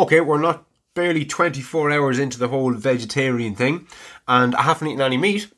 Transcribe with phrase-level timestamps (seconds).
[0.00, 0.64] okay, we're not
[0.94, 3.86] barely 24 hours into the whole vegetarian thing,
[4.26, 5.50] and I haven't eaten any meat,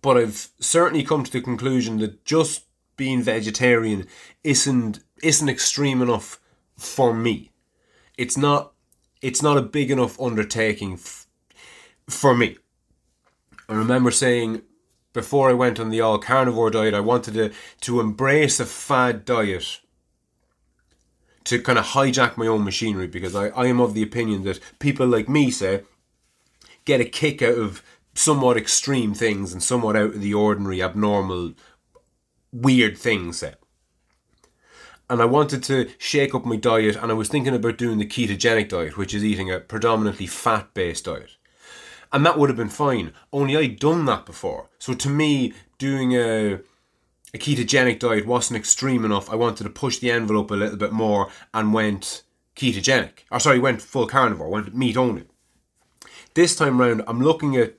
[0.00, 2.64] but I've certainly come to the conclusion that just
[2.96, 4.06] being vegetarian
[4.42, 6.40] isn't isn't extreme enough
[6.76, 7.50] for me.
[8.18, 8.72] It's not
[9.20, 11.26] it's not a big enough undertaking f-
[12.08, 12.56] for me.
[13.68, 14.62] I remember saying
[15.12, 19.24] before I went on the all carnivore diet, I wanted to to embrace a fad
[19.24, 19.80] diet
[21.44, 24.60] to kind of hijack my own machinery because I, I am of the opinion that
[24.78, 25.82] people like me say
[26.84, 27.82] get a kick out of
[28.14, 31.54] somewhat extreme things and somewhat out of the ordinary, abnormal,
[32.52, 33.38] weird things.
[33.38, 33.54] Say.
[35.08, 38.06] And I wanted to shake up my diet, and I was thinking about doing the
[38.06, 41.36] ketogenic diet, which is eating a predominantly fat based diet.
[42.12, 44.68] And that would have been fine, only I'd done that before.
[44.78, 46.60] So to me, doing a
[47.34, 49.30] a ketogenic diet wasn't extreme enough.
[49.30, 52.22] I wanted to push the envelope a little bit more and went
[52.56, 53.20] ketogenic.
[53.30, 55.24] Or sorry, went full carnivore, went meat only.
[56.34, 57.74] This time round, I'm looking at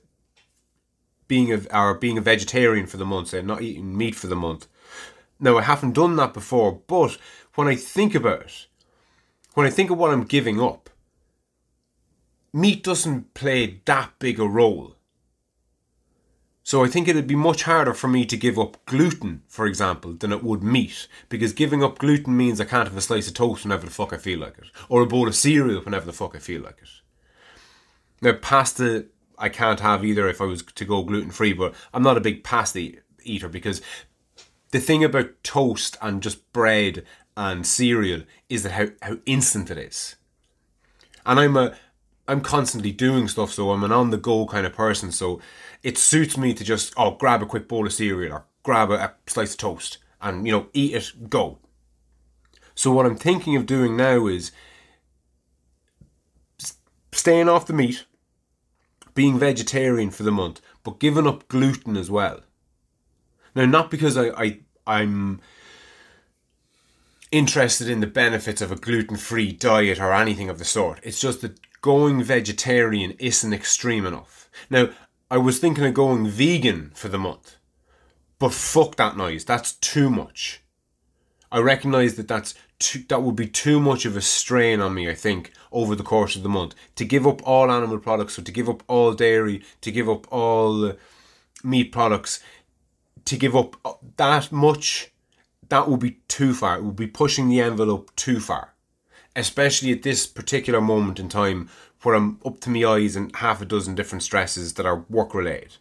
[1.28, 4.36] being a or being a vegetarian for the month, and not eating meat for the
[4.36, 4.66] month.
[5.40, 7.16] Now I haven't done that before, but
[7.54, 8.66] when I think about it,
[9.54, 10.90] when I think of what I'm giving up,
[12.52, 14.93] meat doesn't play that big a role
[16.64, 20.14] so I think it'd be much harder for me to give up gluten, for example,
[20.14, 23.34] than it would meat, because giving up gluten means I can't have a slice of
[23.34, 26.12] toast whenever the fuck I feel like it, or a bowl of cereal whenever the
[26.12, 26.88] fuck I feel like it.
[28.22, 29.06] Now, pasta
[29.38, 32.22] I can't have either if I was to go gluten free, but I'm not a
[32.22, 32.92] big pasta
[33.22, 33.82] eater because
[34.70, 37.04] the thing about toast and just bread
[37.36, 40.16] and cereal is that how, how instant it is.
[41.26, 41.74] And I'm a
[42.26, 45.12] I'm constantly doing stuff, so I'm an on the go kind of person.
[45.12, 45.40] So
[45.82, 48.94] it suits me to just oh grab a quick bowl of cereal or grab a,
[48.94, 51.58] a slice of toast and you know eat it, go.
[52.74, 54.50] So what I'm thinking of doing now is
[57.12, 58.04] staying off the meat,
[59.14, 62.40] being vegetarian for the month, but giving up gluten as well.
[63.54, 65.40] Now, not because I, I I'm
[67.30, 71.00] interested in the benefits of a gluten-free diet or anything of the sort.
[71.02, 74.48] It's just that going vegetarian isn't extreme enough.
[74.70, 74.88] Now,
[75.30, 77.56] I was thinking of going vegan for the month,
[78.38, 79.44] but fuck that noise.
[79.44, 80.62] That's too much.
[81.52, 85.10] I recognise that that's too, that would be too much of a strain on me.
[85.10, 88.42] I think over the course of the month to give up all animal products, so
[88.42, 90.92] to give up all dairy, to give up all uh,
[91.62, 92.42] meat products,
[93.26, 95.12] to give up uh, that much,
[95.68, 96.78] that would be too far.
[96.78, 98.73] It would be pushing the envelope too far
[99.36, 101.68] especially at this particular moment in time
[102.02, 105.34] where I'm up to my eyes in half a dozen different stresses that are work
[105.34, 105.76] related.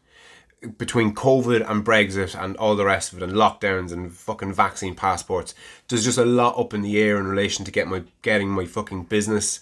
[0.78, 4.96] Between COVID and Brexit and all the rest of it, and lockdowns and fucking vaccine
[4.96, 5.54] passports,
[5.88, 8.66] there's just a lot up in the air in relation to get my getting my
[8.66, 9.60] fucking business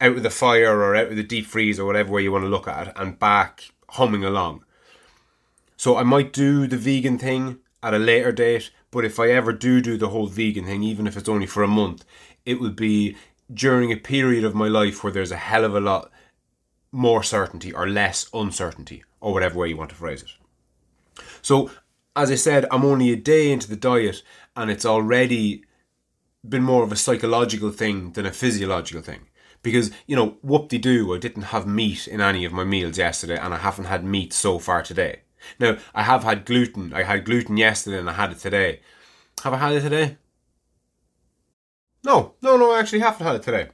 [0.00, 2.44] out of the fire or out of the deep freeze or whatever way you want
[2.44, 4.64] to look at it, and back humming along.
[5.76, 9.52] So I might do the vegan thing at a later date, but if I ever
[9.52, 12.04] do do the whole vegan thing, even if it's only for a month,
[12.48, 13.14] it will be
[13.52, 16.10] during a period of my life where there's a hell of a lot
[16.90, 20.30] more certainty or less uncertainty, or whatever way you want to phrase it.
[21.42, 21.70] So,
[22.16, 24.22] as I said, I'm only a day into the diet,
[24.56, 25.64] and it's already
[26.48, 29.26] been more of a psychological thing than a physiological thing.
[29.62, 32.96] Because, you know, whoop de doo, I didn't have meat in any of my meals
[32.96, 35.20] yesterday, and I haven't had meat so far today.
[35.60, 36.94] Now, I have had gluten.
[36.94, 38.80] I had gluten yesterday and I had it today.
[39.42, 40.16] Have I had it today?
[42.08, 43.68] No, no, no, I actually haven't had it today.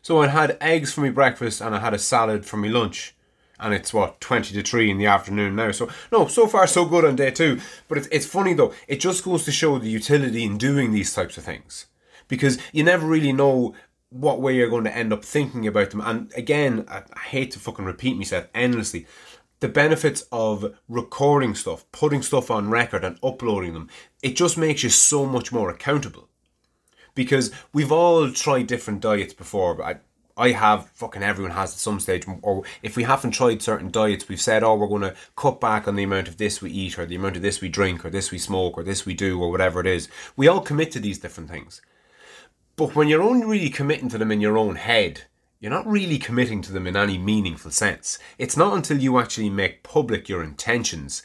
[0.00, 3.14] So I had eggs for my breakfast and I had a salad for my lunch.
[3.60, 5.72] And it's what, 20 to 3 in the afternoon now.
[5.72, 7.60] So, no, so far so good on day two.
[7.86, 11.12] But it's, it's funny though, it just goes to show the utility in doing these
[11.12, 11.84] types of things.
[12.28, 13.74] Because you never really know
[14.08, 16.00] what way you're going to end up thinking about them.
[16.00, 19.06] And again, I, I hate to fucking repeat myself endlessly.
[19.60, 23.90] The benefits of recording stuff, putting stuff on record and uploading them,
[24.22, 26.27] it just makes you so much more accountable
[27.18, 29.82] because we've all tried different diets before.
[29.82, 29.96] I,
[30.36, 32.24] I have, fucking everyone has at some stage.
[32.42, 35.88] Or if we haven't tried certain diets, we've said, oh, we're going to cut back
[35.88, 38.10] on the amount of this we eat, or the amount of this we drink, or
[38.10, 40.08] this we smoke, or this we do, or whatever it is.
[40.36, 41.82] We all commit to these different things.
[42.76, 45.22] But when you're only really committing to them in your own head,
[45.58, 48.20] you're not really committing to them in any meaningful sense.
[48.38, 51.24] It's not until you actually make public your intentions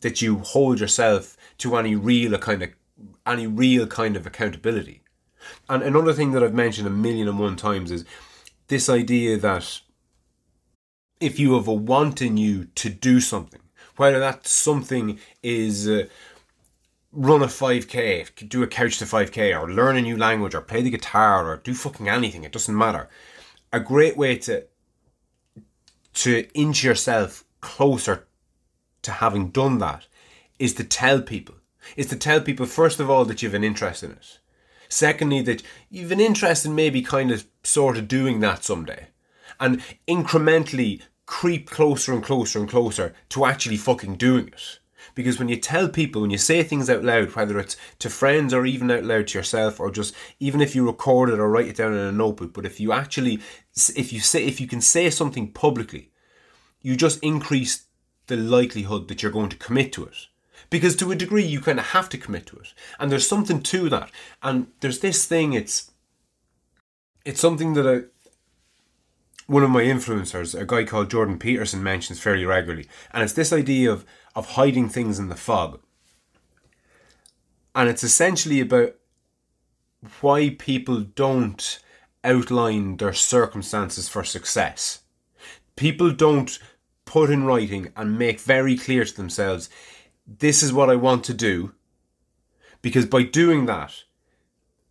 [0.00, 2.68] that you hold yourself to any real kind of
[3.26, 5.01] any real kind of accountability.
[5.68, 8.04] And another thing that I've mentioned a million and one times is
[8.68, 9.80] this idea that
[11.20, 13.60] if you have a want in you to do something,
[13.96, 16.06] whether that something is uh,
[17.12, 20.82] run a 5k, do a couch to 5k, or learn a new language, or play
[20.82, 22.44] the guitar, or do fucking anything.
[22.44, 23.08] It doesn't matter.
[23.72, 24.66] A great way to
[26.14, 28.26] to inch yourself closer
[29.00, 30.06] to having done that
[30.58, 31.54] is to tell people.
[31.96, 34.38] Is to tell people first of all that you have an interest in it.
[34.92, 39.06] Secondly, that you've an interest in maybe kind of sort of doing that someday.
[39.58, 44.80] And incrementally creep closer and closer and closer to actually fucking doing it.
[45.14, 48.52] Because when you tell people, when you say things out loud, whether it's to friends
[48.52, 51.68] or even out loud to yourself, or just even if you record it or write
[51.68, 53.40] it down in a notebook, but if you actually,
[53.96, 56.10] if you say, if you can say something publicly,
[56.82, 57.86] you just increase
[58.26, 60.26] the likelihood that you're going to commit to it
[60.72, 62.72] because to a degree you kind of have to commit to it.
[62.98, 64.10] And there's something to that.
[64.42, 65.92] And there's this thing it's
[67.24, 67.96] it's something that I,
[69.46, 72.88] one of my influencers a guy called jordan peterson mentions fairly regularly.
[73.12, 74.04] And it's this idea of
[74.34, 75.78] of hiding things in the fog.
[77.74, 78.94] And it's essentially about
[80.20, 81.78] why people don't
[82.24, 85.02] outline their circumstances for success.
[85.76, 86.58] People don't
[87.04, 89.68] put in writing and make very clear to themselves
[90.38, 91.72] this is what I want to do.
[92.80, 94.04] Because by doing that,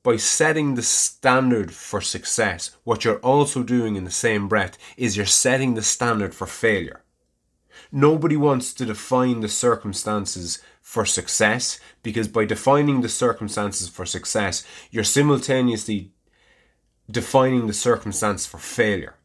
[0.04, 5.16] by setting the standard for success, what you're also doing in the same breath is
[5.16, 7.04] you're setting the standard for failure.
[7.92, 14.66] Nobody wants to define the circumstances for success because by defining the circumstances for success,
[14.90, 16.12] you're simultaneously
[17.10, 19.16] defining the circumstance for failure.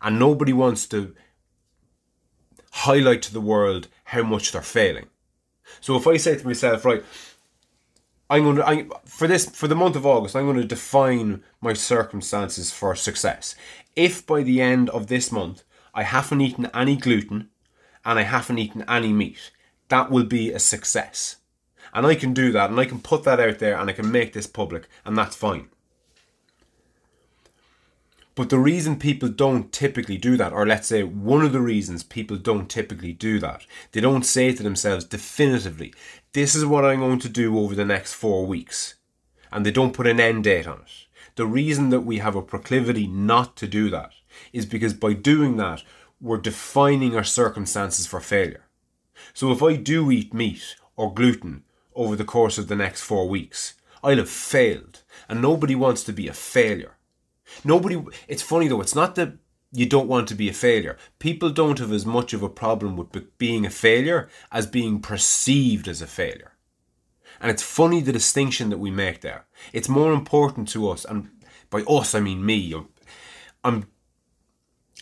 [0.00, 1.14] And nobody wants to
[2.70, 5.06] highlight to the world how much they're failing.
[5.80, 7.04] So if I say to myself, right,
[8.30, 11.42] I'm going to I, for this for the month of August, I'm going to define
[11.60, 13.54] my circumstances for success.
[13.94, 15.62] If by the end of this month
[15.94, 17.50] I haven't eaten any gluten
[18.04, 19.50] and I haven't eaten any meat,
[19.88, 21.36] that will be a success.
[21.92, 24.10] And I can do that and I can put that out there and I can
[24.10, 25.68] make this public and that's fine.
[28.36, 32.02] But the reason people don't typically do that, or let's say one of the reasons
[32.02, 35.94] people don't typically do that, they don't say to themselves definitively,
[36.32, 38.96] this is what I'm going to do over the next four weeks.
[39.52, 41.06] And they don't put an end date on it.
[41.36, 44.10] The reason that we have a proclivity not to do that
[44.52, 45.84] is because by doing that,
[46.20, 48.66] we're defining our circumstances for failure.
[49.32, 51.62] So if I do eat meat or gluten
[51.94, 55.02] over the course of the next four weeks, I'll have failed.
[55.28, 56.96] And nobody wants to be a failure.
[57.64, 58.02] Nobody.
[58.28, 58.80] It's funny though.
[58.80, 59.34] It's not that
[59.72, 60.96] you don't want to be a failure.
[61.18, 65.88] People don't have as much of a problem with being a failure as being perceived
[65.88, 66.52] as a failure.
[67.40, 69.46] And it's funny the distinction that we make there.
[69.72, 71.28] It's more important to us, and
[71.70, 72.72] by us I mean me.
[72.72, 72.88] I'm,
[73.64, 73.86] I'm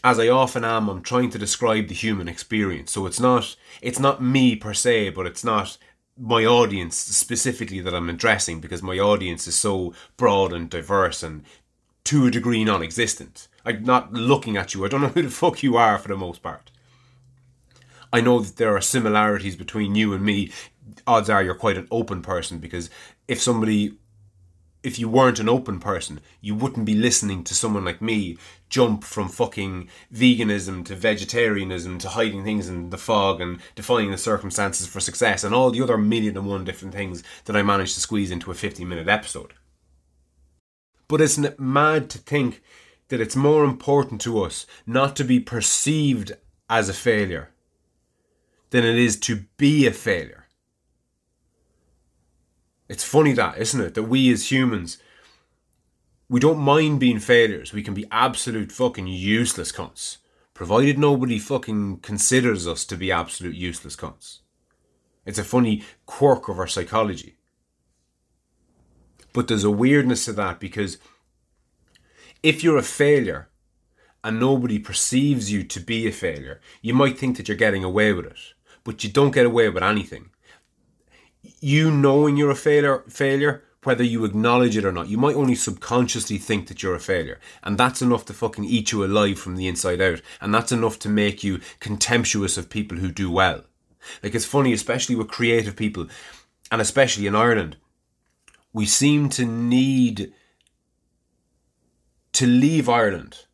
[0.05, 2.91] as I often am, I'm trying to describe the human experience.
[2.93, 5.77] So it's not it's not me per se, but it's not
[6.19, 11.45] my audience specifically that I'm addressing because my audience is so broad and diverse and
[12.05, 13.49] to a degree non-existent.
[13.65, 14.85] I'm not looking at you.
[14.85, 16.71] I don't know who the fuck you are for the most part.
[18.13, 20.53] I know that there are similarities between you and me.
[21.07, 22.91] Odds are you're quite an open person because
[23.27, 23.95] if somebody
[24.83, 28.37] if you weren't an open person, you wouldn't be listening to someone like me
[28.69, 34.19] jump from fucking veganism to vegetarianism to hiding things in the fog and defining the
[34.19, 37.95] circumstances for success and all the other million and one different things that I managed
[37.95, 39.53] to squeeze into a 50 minute episode.
[41.13, 42.63] But isn't it mad to think
[43.09, 46.33] that it's more important to us not to be perceived
[46.71, 47.51] as a failure
[48.71, 50.47] than it is to be a failure?
[52.89, 53.93] It's funny that, isn't it?
[53.93, 54.97] That we as humans,
[56.31, 57.75] we don't mind being failures.
[57.75, 60.17] We can be absolute fucking useless cunts.
[60.55, 64.39] Provided nobody fucking considers us to be absolute useless cunts.
[65.27, 67.37] It's a funny quirk of our psychology.
[69.33, 70.99] But there's a weirdness to that because
[72.43, 73.49] if you're a failure
[74.25, 78.13] and nobody perceives you to be a failure, you might think that you're getting away
[78.13, 78.39] with it,
[78.85, 80.31] but you don't get away with anything.
[81.61, 85.57] You knowing you're a failure, failure, whether you acknowledge it or not, you might only
[85.57, 89.57] subconsciously think that you're a failure, and that's enough to fucking eat you alive from
[89.57, 93.65] the inside out, and that's enough to make you contemptuous of people who do well.
[94.23, 96.07] Like it's funny, especially with creative people,
[96.71, 97.77] and especially in Ireland,
[98.73, 100.33] we seem to need
[102.33, 103.47] to leave Ireland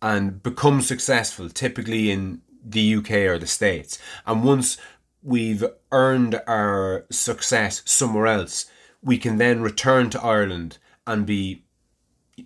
[0.00, 3.98] and become successful, typically in the UK or the States.
[4.26, 4.76] And once
[5.22, 8.66] we've earned our success somewhere else,
[9.02, 11.64] we can then return to Ireland and be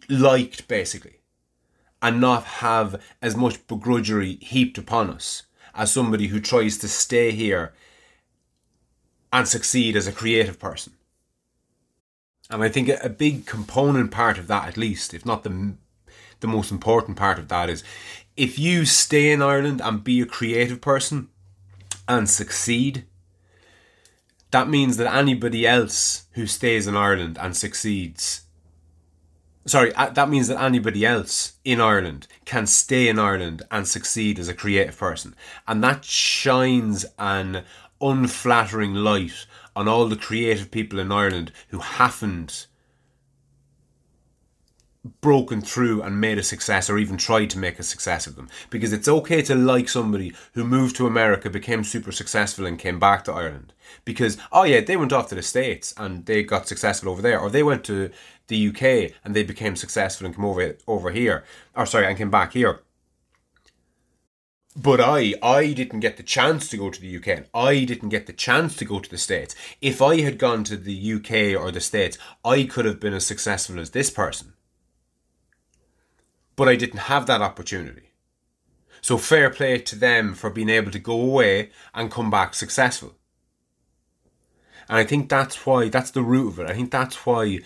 [0.09, 1.21] liked, basically,
[2.01, 5.45] and not have as much begrudgery heaped upon us
[5.75, 7.75] as somebody who tries to stay here
[9.33, 10.95] and succeed as a creative person.
[12.51, 15.75] And I think a big component part of that, at least, if not the
[16.41, 17.83] the most important part of that, is
[18.37, 21.29] if you stay in Ireland and be a creative person
[22.07, 23.07] and succeed,
[24.51, 28.43] that means that anybody else who stays in Ireland and succeeds
[29.67, 34.49] sorry, that means that anybody else in Ireland can stay in Ireland and succeed as
[34.49, 35.35] a creative person.
[35.67, 37.65] And that shines an
[38.01, 42.67] unflattering light on all the creative people in Ireland who haven't
[45.21, 48.49] broken through and made a success or even tried to make a success of them.
[48.71, 52.99] Because it's okay to like somebody who moved to America, became super successful, and came
[52.99, 53.73] back to Ireland.
[54.05, 57.39] Because, oh yeah, they went off to the States and they got successful over there,
[57.39, 58.11] or they went to
[58.49, 61.45] the UK and they became successful and came over over here.
[61.77, 62.81] Or sorry, and came back here.
[64.77, 67.47] But I, I didn't get the chance to go to the UK.
[67.55, 69.55] I didn't get the chance to go to the States.
[69.81, 73.25] If I had gone to the UK or the States, I could have been as
[73.25, 74.53] successful as this person
[76.57, 78.11] but I didn't have that opportunity.
[79.03, 83.15] So fair play to them for being able to go away and come back successful.
[84.89, 86.71] And I think that's why, that's the root of it.
[86.71, 87.61] I think that's why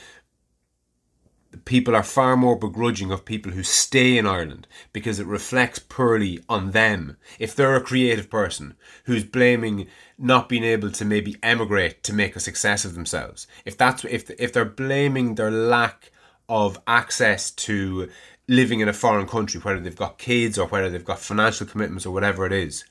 [1.64, 6.40] people are far more begrudging of people who stay in Ireland because it reflects poorly
[6.48, 7.16] on them.
[7.38, 12.36] If they're a creative person who's blaming not being able to maybe emigrate to make
[12.36, 16.12] a success of themselves, if that's if if they're blaming their lack
[16.48, 18.08] of access to
[18.48, 22.06] living in a foreign country, whether they've got kids or whether they've got financial commitments
[22.06, 22.84] or whatever it is,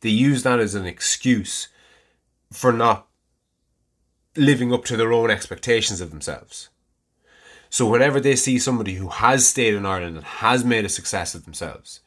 [0.00, 1.68] they use that as an excuse
[2.50, 3.08] for not
[4.36, 6.70] living up to their own expectations of themselves.
[7.72, 11.34] So whenever they see somebody who has stayed in Ireland and has made a success
[11.34, 12.00] of themselves,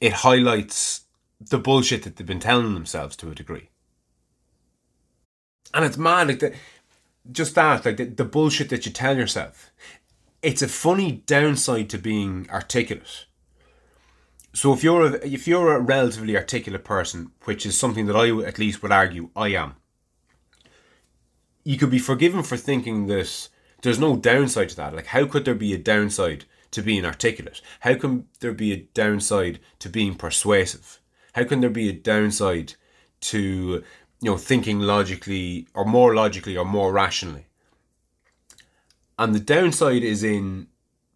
[0.00, 1.02] it highlights
[1.38, 3.68] the bullshit that they've been telling themselves to a degree.
[5.74, 6.54] And it's mad, like the,
[7.30, 9.72] just that, like the, the bullshit that you tell yourself
[10.40, 13.26] it's a funny downside to being articulate.
[14.54, 18.30] So if you're a, if you're a relatively articulate person, which is something that I
[18.46, 19.74] at least would argue I am,
[21.62, 23.50] you could be forgiven for thinking that
[23.86, 24.94] there's no downside to that.
[24.94, 27.62] Like, how could there be a downside to being articulate?
[27.80, 31.00] How can there be a downside to being persuasive?
[31.34, 32.74] How can there be a downside
[33.20, 33.38] to
[34.20, 37.46] you know thinking logically or more logically or more rationally?
[39.16, 40.66] And the downside is in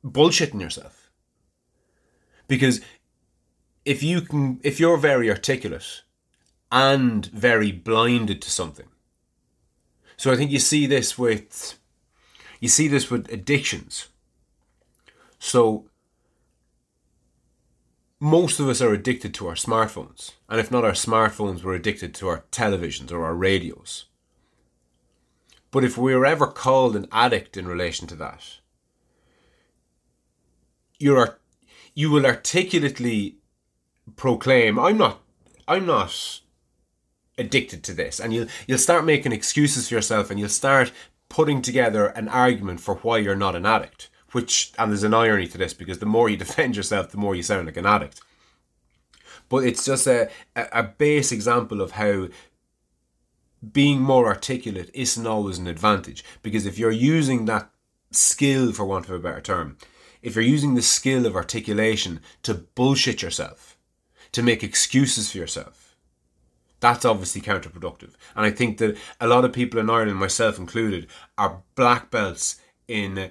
[0.04, 1.10] bullshitting yourself.
[2.46, 2.80] Because
[3.84, 6.02] if you can if you're very articulate
[6.70, 8.86] and very blinded to something.
[10.16, 11.79] So I think you see this with
[12.60, 14.08] you see this with addictions.
[15.38, 15.88] So
[18.20, 20.32] most of us are addicted to our smartphones.
[20.48, 24.04] And if not our smartphones, we're addicted to our televisions or our radios.
[25.70, 28.58] But if we are ever called an addict in relation to that,
[30.98, 31.38] you're
[31.94, 33.36] you will articulately
[34.16, 35.22] proclaim, "I'm not,
[35.66, 36.40] I'm not
[37.38, 40.92] addicted to this," and you'll you'll start making excuses for yourself, and you'll start
[41.30, 44.10] putting together an argument for why you're not an addict.
[44.32, 47.34] Which and there's an irony to this because the more you defend yourself, the more
[47.34, 48.20] you sound like an addict.
[49.48, 52.28] But it's just a, a, base example of how
[53.72, 57.68] being more articulate isn't always an advantage because if you're using that
[58.12, 59.76] skill, for want of a better term,
[60.22, 63.76] if you're using the skill of articulation to bullshit yourself,
[64.30, 65.89] to make excuses for yourself,
[66.80, 68.14] that's obviously counterproductive.
[68.34, 71.06] And I think that a lot of people in Ireland, myself included,
[71.38, 73.30] are black belts in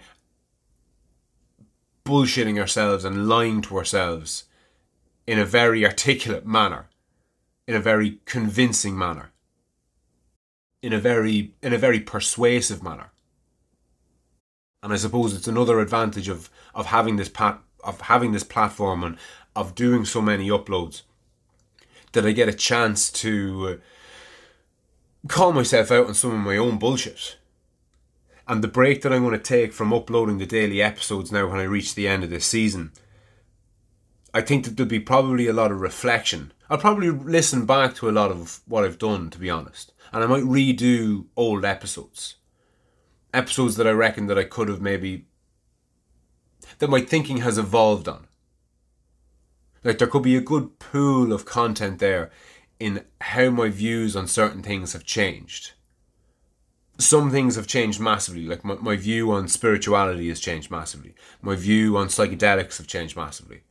[2.05, 4.45] bullshitting ourselves and lying to ourselves
[5.27, 6.87] in a very articulate manner,
[7.67, 9.31] in a very convincing manner
[10.81, 13.11] in a very in a very persuasive manner.
[14.81, 19.03] And I suppose it's another advantage of of having this pat of having this platform
[19.03, 19.17] and
[19.55, 21.01] of doing so many uploads
[22.13, 23.81] that I get a chance to
[25.27, 27.37] call myself out on some of my own bullshit.
[28.47, 31.59] And the break that I'm going to take from uploading the daily episodes now when
[31.59, 32.91] I reach the end of this season,
[34.33, 36.51] I think that there'll be probably a lot of reflection.
[36.69, 40.23] I'll probably listen back to a lot of what I've done, to be honest and
[40.23, 42.35] I might redo old episodes.
[43.33, 45.25] Episodes that I reckon that I could have maybe
[46.79, 48.27] that my thinking has evolved on.
[49.83, 52.31] Like there could be a good pool of content there
[52.79, 55.71] in how my views on certain things have changed.
[56.97, 61.15] Some things have changed massively, like my, my view on spirituality has changed massively.
[61.41, 63.61] My view on psychedelics have changed massively.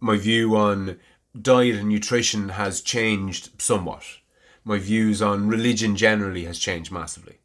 [0.00, 0.98] My view on
[1.40, 4.04] diet and nutrition has changed somewhat
[4.68, 7.38] my views on religion generally has changed massively.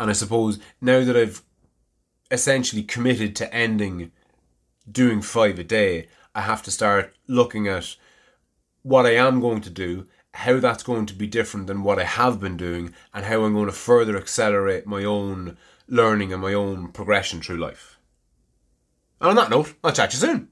[0.00, 1.42] And I suppose now that I've
[2.30, 4.12] essentially committed to ending
[4.90, 7.96] doing five a day, I have to start looking at
[8.82, 12.04] what I am going to do, how that's going to be different than what I
[12.04, 15.56] have been doing, and how I'm going to further accelerate my own
[15.88, 17.98] learning and my own progression through life.
[19.20, 20.48] And on that note, I'll chat you soon.